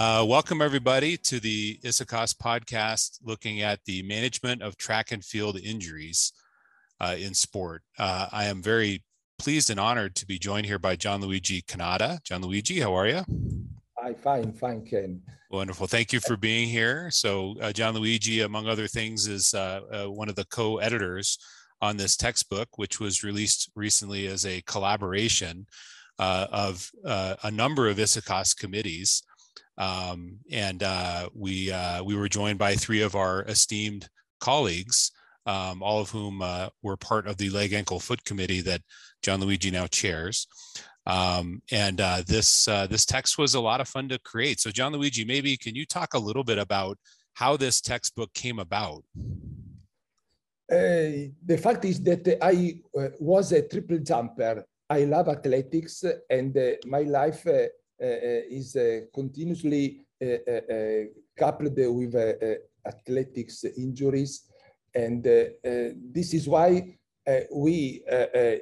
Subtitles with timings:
[0.00, 5.60] Uh, welcome, everybody, to the ISAKOS podcast looking at the management of track and field
[5.62, 6.32] injuries
[7.00, 7.82] uh, in sport.
[7.98, 9.04] Uh, I am very
[9.38, 12.18] pleased and honored to be joined here by Gian Luigi Canata.
[12.24, 13.22] Gian Luigi, how are you?
[14.02, 15.20] I'm fine, fine, Ken.
[15.50, 15.86] Wonderful.
[15.86, 17.10] Thank you for being here.
[17.10, 21.36] So, uh, Luigi, among other things, is uh, uh, one of the co editors
[21.82, 25.66] on this textbook, which was released recently as a collaboration
[26.18, 29.24] of a number of ISAKOS committees.
[29.80, 35.10] Um, and uh, we uh, we were joined by three of our esteemed colleagues,
[35.46, 38.82] um, all of whom uh, were part of the leg ankle foot committee that
[39.22, 40.46] Gian Luigi now chairs.
[41.06, 44.60] Um, and uh, this uh, this text was a lot of fun to create.
[44.60, 46.98] So Gian Luigi, maybe can you talk a little bit about
[47.32, 49.02] how this textbook came about?
[50.70, 52.80] Uh, the fact is that I
[53.18, 54.62] was a triple jumper.
[54.90, 57.46] I love athletics, and my life
[58.02, 61.04] Uh, uh, is uh, continuously uh,
[61.36, 62.14] coupled with
[62.86, 64.46] athletics injuries.
[64.94, 66.96] And this is why
[67.52, 68.02] we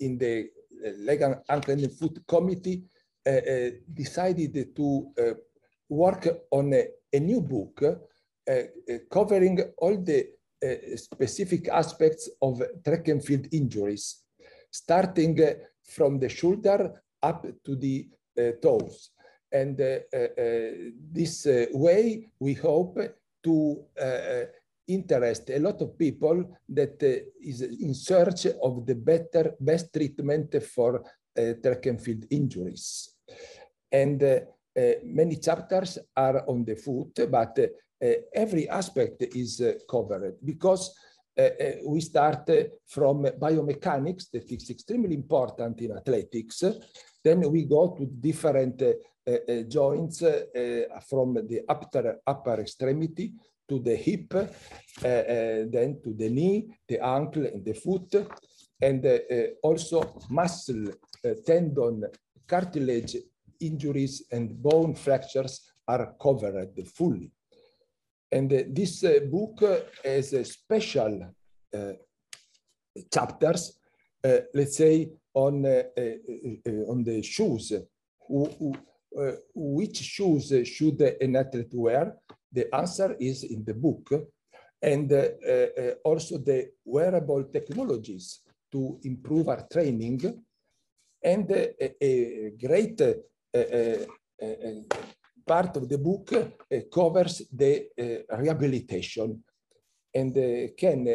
[0.00, 0.50] in the
[0.98, 2.82] leg ankle and foot committee
[3.94, 5.12] decided to
[5.88, 7.84] work on a, a new book
[9.12, 10.26] covering all the
[10.60, 14.24] uh, specific aspects of track and field injuries,
[14.72, 15.52] starting uh,
[15.88, 19.10] from the shoulder up to the uh, toes.
[19.52, 20.70] And uh, uh, uh,
[21.12, 22.98] this way, we hope
[23.42, 23.84] to
[24.86, 27.02] interest a lot of people that
[27.40, 31.02] is in search of the better, best treatment for
[31.34, 33.16] track and field injuries.
[33.90, 34.22] And
[35.04, 37.58] many chapters are on the foot, but
[38.34, 40.94] every aspect is covered because
[41.38, 46.64] uh, uh, we start uh, from biomechanics that is extremely important in athletics.
[47.22, 48.82] Then we go to different
[49.30, 53.32] Eh, eh, joints eh, from the upper, upper extremity
[53.68, 54.34] to the hip,
[55.00, 58.12] then to the knee, the ankle, and the foot,
[58.80, 59.06] and
[59.62, 60.86] also muscle,
[61.46, 62.10] tendon,
[62.44, 63.18] cartilage
[63.60, 67.30] injuries, and bone fractures are covered fully.
[68.32, 71.32] And uh, this uh, book uh, has special
[73.12, 73.78] chapters,
[74.24, 77.72] let's say, on, on the shoes.
[79.54, 82.16] Which shoes should an athlete wear?
[82.52, 84.12] The answer is in the book.
[84.82, 85.12] And
[86.04, 88.40] also the wearable technologies
[88.72, 90.42] to improve our training
[91.22, 93.14] and a, a great uh,
[93.54, 94.06] uh,
[94.42, 94.96] uh,
[95.46, 99.42] part of the book uh, covers the uh, rehabilitation.
[100.14, 101.06] And uh, Ken,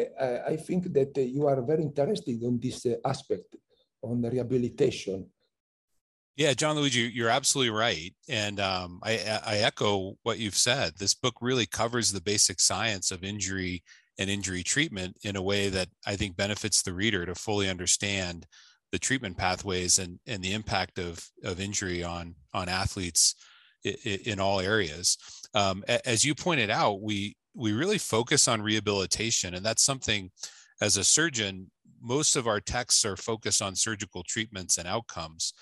[0.46, 3.56] I think that you are very interested in this aspect
[4.02, 5.26] on the rehabilitation.
[6.36, 10.92] Yeah, Gian Luigi, you're absolutely right, and um, I, I, echo what you've said.
[10.98, 13.82] This book really covers the basic science of injury
[14.18, 18.46] and injury treatment in a way that I think benefits the reader to fully understand
[18.92, 23.34] the treatment pathways and, and the impact of, of injury on on athletes
[23.82, 25.16] in all areas.
[25.54, 30.30] Um, as you pointed out, we we really focus on rehabilitation, and that's something
[30.82, 31.70] as a surgeon,
[32.02, 35.54] most of our texts are focused on surgical treatments and outcomes,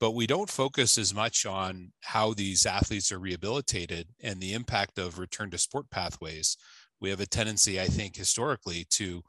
[0.00, 4.98] but we don't focus as much on how these athletes are rehabilitated and the impact
[4.98, 6.56] of return to sport pathways.
[7.00, 9.22] We have a tendency, I think, historically to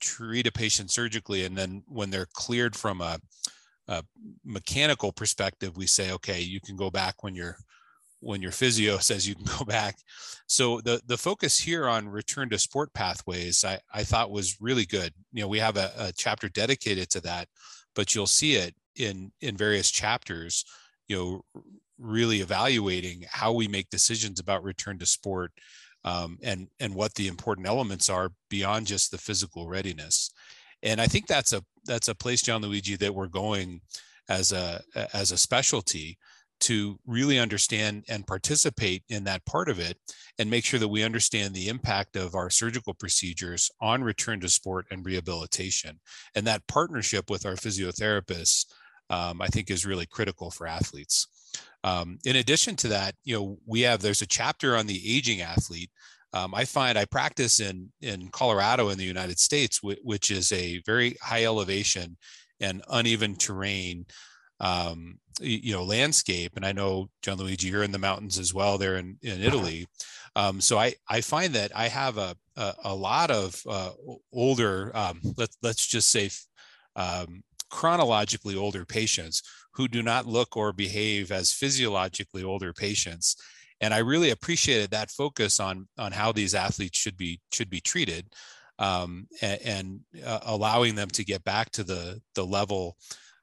[0.00, 3.18] treat a patient surgically, and then when they're cleared from a
[3.88, 4.04] a
[4.44, 7.56] mechanical perspective, we say, okay, you can go back when your
[8.20, 9.96] when your physio says you can go back.
[10.46, 14.86] So the the focus here on return to sport pathways, I, I thought was really
[14.86, 15.12] good.
[15.32, 17.48] You know, we have a, a chapter dedicated to that,
[17.94, 20.64] but you'll see it in in various chapters.
[21.08, 21.62] You know,
[21.98, 25.52] really evaluating how we make decisions about return to sport
[26.04, 30.30] um, and and what the important elements are beyond just the physical readiness
[30.82, 33.80] and I think that's a that's a place, Gianluigi, that we're going
[34.28, 34.82] as a
[35.14, 36.18] as a specialty
[36.60, 39.98] to really understand and participate in that part of it
[40.38, 44.48] and make sure that we understand the impact of our surgical procedures on return to
[44.48, 45.98] sport and rehabilitation.
[46.36, 48.66] And that partnership with our physiotherapists,
[49.12, 51.28] um, I think, is really critical for athletes.
[51.84, 55.40] Um, in addition to that, you know, we have there's a chapter on the aging
[55.40, 55.90] athlete
[56.34, 60.80] um, I find I practice in in Colorado in the United States, which is a
[60.86, 62.16] very high elevation
[62.60, 64.06] and uneven terrain,
[64.60, 66.52] um, you know, landscape.
[66.56, 69.86] And I know Gianluigi, you're in the mountains as well there in in Italy.
[70.34, 73.90] Um, so I I find that I have a a, a lot of uh,
[74.32, 76.30] older, um, let's let's just say,
[76.96, 79.42] um, chronologically older patients
[79.74, 83.36] who do not look or behave as physiologically older patients
[83.82, 87.80] and I really appreciated that focus on on how these athletes should be should be
[87.80, 88.32] treated,
[88.78, 92.96] um, and, and uh, allowing them to get back to the the level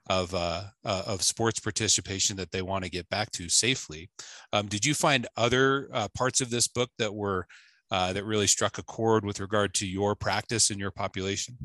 [0.10, 4.10] of uh, uh, of sports participation that they want to get back to safely.
[4.54, 7.46] Um, did you find other uh, parts of this book that were
[7.92, 11.58] uh, that really struck a chord with regard to your practice and your population?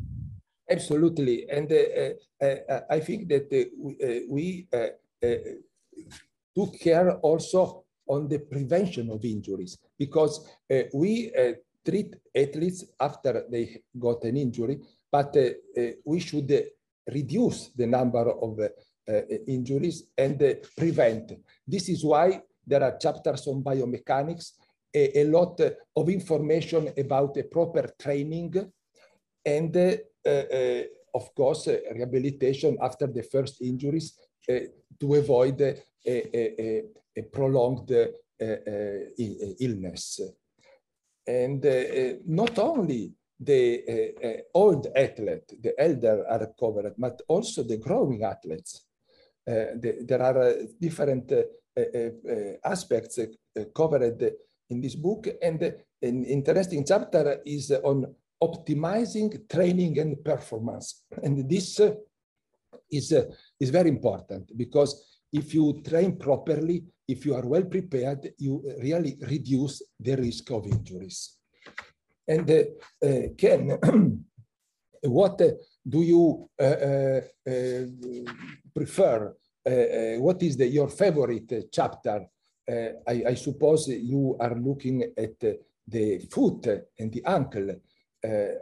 [0.70, 5.28] Absolutely, and uh, uh, uh, I think that uh, we uh,
[6.54, 10.46] took care also on the prevention of injuries because
[10.94, 11.30] we
[11.84, 14.80] treat athletes after they got an injury,
[15.12, 15.36] but
[16.04, 16.50] we should
[17.12, 19.12] reduce the number of uh,
[19.46, 21.32] injuries and uh, prevent.
[21.66, 24.52] This is why there are chapters on biomechanics,
[24.94, 28.54] a, a lot of information about a proper training,
[29.44, 29.96] and uh,
[30.26, 30.82] Uh, uh,
[31.14, 34.18] of course, uh, rehabilitation after the first injuries
[34.98, 35.76] to avoid a,
[36.06, 36.82] a,
[37.16, 37.90] a prolonged
[39.58, 40.20] illness.
[41.26, 41.64] And
[42.26, 48.22] not only the uh, uh, old athlete, the elder are covered, but also the growing
[48.24, 48.86] athletes.
[49.46, 51.32] Uh, the, there are different
[52.64, 53.20] aspects
[53.74, 54.34] covered
[54.70, 55.62] in this book, and
[56.02, 58.14] an interesting chapter is on
[58.48, 61.04] optimizing training and performance.
[61.22, 61.92] And this uh,
[62.90, 63.24] is, uh,
[63.58, 69.16] is very important because if you train properly, if you are well prepared, you really
[69.20, 71.38] reduce the risk of injuries.
[72.26, 73.78] And uh, uh, Ken,
[75.02, 75.50] what uh,
[75.86, 77.20] do you uh,
[78.74, 79.34] prefer?
[80.18, 82.26] what is the, your favorite chapter?
[82.68, 86.66] I, I, suppose you are looking at the foot
[86.98, 87.74] and the ankle,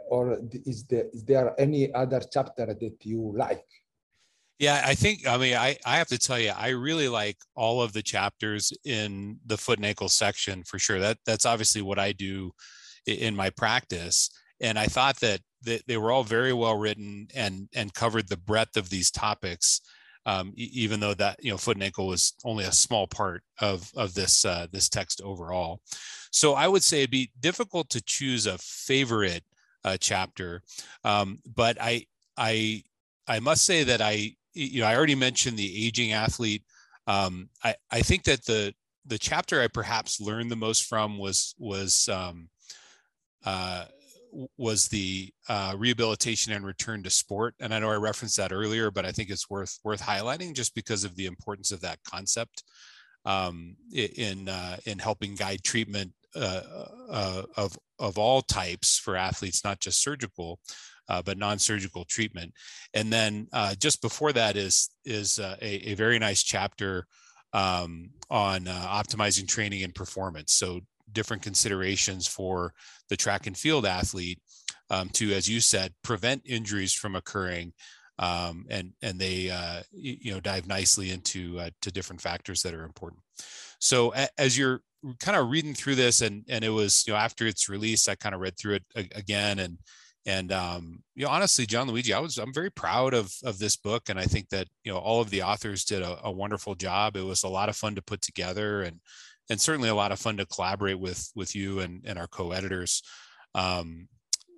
[0.09, 3.65] or is there, is there any other chapter that you like?
[4.59, 7.81] Yeah, I think, I mean, I, I have to tell you, I really like all
[7.81, 10.99] of the chapters in the foot and ankle section for sure.
[10.99, 12.51] That That's obviously what I do
[13.05, 14.29] in my practice.
[14.61, 18.37] And I thought that, that they were all very well written and, and covered the
[18.37, 19.81] breadth of these topics.
[20.25, 23.91] Um, even though that you know foot and ankle was only a small part of
[23.93, 25.81] of this uh, this text overall.
[26.31, 29.43] So I would say it'd be difficult to choose a favorite
[29.83, 30.61] uh, chapter,
[31.03, 32.05] um, but I
[32.37, 32.83] I
[33.27, 36.63] I must say that I you know I already mentioned the aging athlete.
[37.07, 38.73] Um, I I think that the
[39.05, 42.49] the chapter I perhaps learned the most from was was um,
[43.45, 43.85] uh,
[44.57, 47.55] was the uh, rehabilitation and return to sport.
[47.59, 50.75] And I know I referenced that earlier, but I think it's worth worth highlighting just
[50.75, 52.63] because of the importance of that concept
[53.25, 56.61] um, in uh, in helping guide treatment uh,
[57.09, 60.59] uh, of of all types for athletes, not just surgical.
[61.09, 62.53] Uh, but non-surgical treatment,
[62.93, 63.45] and then
[63.77, 67.05] just before that is is a, a, very nice chapter
[67.51, 70.53] um, on optimizing training and performance.
[70.53, 70.79] So
[71.11, 72.73] different considerations for
[73.09, 74.39] the track and field athlete
[74.89, 77.73] um, to, as you said, prevent injuries from occurring.
[78.19, 82.75] Um, and and they uh, you know dive nicely into uh, to different factors that
[82.75, 83.21] are important.
[83.79, 84.81] So a, as you're
[85.19, 88.15] kind of reading through this, and and it was you know after its release, I
[88.15, 88.83] kind of read through it
[89.15, 89.77] again, and
[90.25, 93.75] and um, you know honestly, Gian Luigi, I was I'm very proud of of this
[93.75, 96.75] book, and I think that you know all of the authors did a, a wonderful
[96.75, 97.15] job.
[97.15, 98.99] It was a lot of fun to put together, and
[99.49, 103.03] and certainly a lot of fun to collaborate with with you and, and our co-editors.
[103.55, 104.07] Um,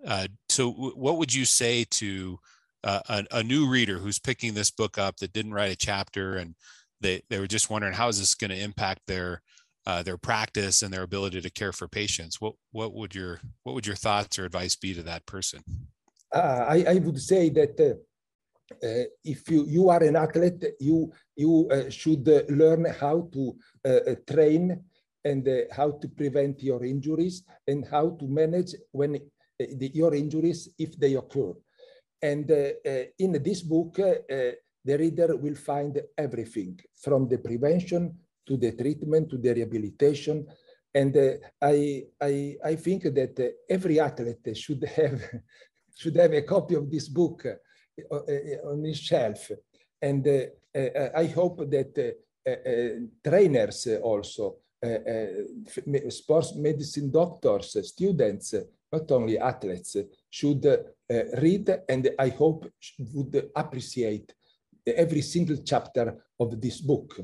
[0.05, 2.39] uh, so, w- what would you say to
[2.83, 6.37] uh, a, a, new reader who's picking this book up that didn't write a chapter
[6.37, 6.53] and
[7.01, 9.41] they, they were just wondering how is this going to impact their
[9.85, 12.41] uh, their practice and their ability to care for patients?
[12.41, 15.63] What what would your what would your thoughts or advice be to that person?
[16.33, 17.95] Uh, I, I would say that uh,
[18.85, 23.55] uh, if you, you are an athlete, you, you uh, should uh, learn how to
[24.27, 24.83] train
[25.23, 29.19] and how to prevent your injuries and how to manage when
[29.57, 31.53] the, your injuries if they occur.
[32.21, 32.49] And
[33.19, 38.15] in this book, the reader will find everything from the prevention
[38.45, 40.45] to the treatment to the rehabilitation.
[40.93, 45.21] And uh, I, I, I think that uh, every athlete should have,
[45.95, 49.51] should have a copy of this book uh, uh, on his shelf.
[50.01, 52.15] And uh, I hope that
[53.23, 54.57] trainers also,
[56.09, 58.53] sports medicine doctors, students,
[58.91, 59.95] not only athletes,
[60.29, 60.65] should
[61.37, 62.69] read and I hope
[63.13, 64.33] would appreciate
[64.85, 67.21] every single chapter of this book.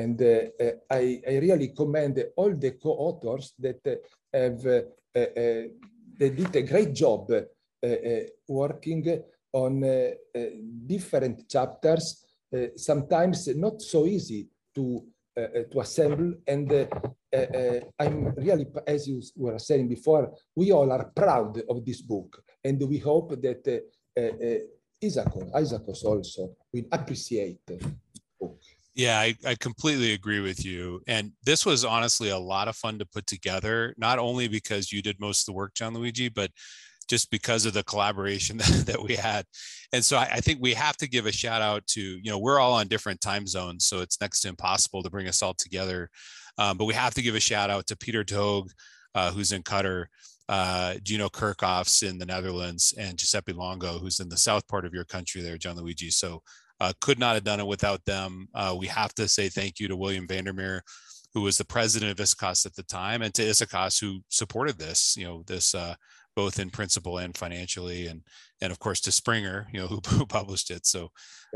[0.00, 3.94] And uh, I, I, really commend all the co-authors that uh,
[4.36, 4.82] have uh,
[6.18, 7.30] they did a great job
[8.48, 9.22] working
[9.54, 10.40] on uh, uh,
[10.84, 12.24] different chapters,
[12.54, 15.04] uh, sometimes not so easy to
[15.36, 16.34] uh, to assemble.
[16.46, 16.86] And uh,
[17.32, 22.42] uh, I'm really, as you were saying before, we all are proud of this book,
[22.62, 23.64] and we hope that
[25.02, 27.68] Isakos, Isakos also will appreciate.
[28.94, 31.02] Yeah, I, I completely agree with you.
[31.08, 35.02] And this was honestly a lot of fun to put together, not only because you
[35.02, 36.50] did most of the work, Gian Luigi, but
[37.08, 39.46] just because of the collaboration that, that we had.
[39.92, 42.38] And so I, I, think we have to give a shout out to, you know,
[42.38, 45.54] we're all on different time zones, so it's next to impossible to bring us all
[45.54, 46.08] together.
[46.56, 48.70] Um, but we have to give a shout out to Peter D'Hooghe,
[49.14, 50.06] uh, who's in Qatar,
[50.48, 54.94] uh, Gino Kerkhoffs in the Netherlands, and Giuseppe Longo, who's in the south part of
[54.94, 56.10] your country there, Gian Luigi.
[56.10, 56.42] So
[56.80, 58.48] uh, could not have done it without them.
[58.54, 60.80] Uh, we have to say thank you to William van der Merwe,
[61.32, 65.16] who was the president of ISAKOS at the time, and to ISAKOS, who supported this,
[65.16, 65.94] you know, this uh,
[66.36, 68.22] both in principle and financially, and
[68.60, 70.86] and of course to Springer, you know, who, who published it.
[70.86, 71.10] So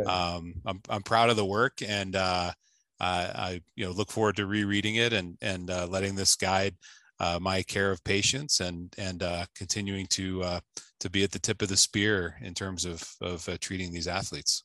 [0.06, 2.52] um, I'm I'm proud of the work, and uh,
[3.00, 6.76] I, I you know look forward to rereading it and and uh, letting this guide
[7.20, 10.60] uh, my care of patients and and uh, continuing to uh,
[11.00, 14.08] to be at the tip of the spear in terms of of uh, treating these
[14.08, 14.62] athletes.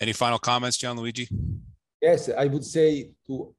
[0.00, 1.28] Any final comments, Gian Luigi?
[2.00, 3.54] Yes, I would say to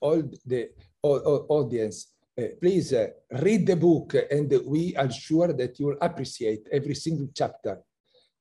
[0.00, 0.70] all the
[1.02, 2.08] all, all audience
[2.38, 3.08] uh, please uh,
[3.42, 7.80] read the book and we are sure that you will appreciate every single chapter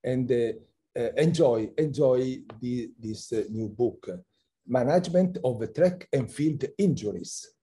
[0.03, 4.07] and uh, enjoy enjoy the, this new book
[4.67, 7.53] management of track and field injuries